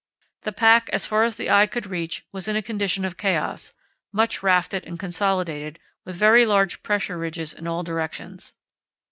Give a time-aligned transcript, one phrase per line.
[0.41, 3.75] The pack as far as the eye could reach was in a condition of chaos,
[4.11, 8.53] much rafted and consolidated, with very large pressure ridges in all directions.